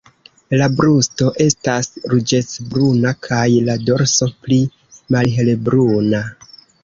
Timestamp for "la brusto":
0.59-1.27